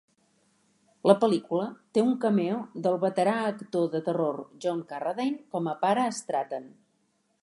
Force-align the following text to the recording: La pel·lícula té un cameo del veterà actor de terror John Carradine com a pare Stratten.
La 1.09 1.15
pel·lícula 1.23 1.65
té 1.97 2.03
un 2.05 2.15
cameo 2.23 2.57
del 2.87 2.97
veterà 3.03 3.35
actor 3.51 3.85
de 3.97 4.03
terror 4.09 4.41
John 4.65 4.83
Carradine 4.95 5.39
com 5.57 5.71
a 5.75 5.77
pare 5.85 6.11
Stratten. 6.23 6.67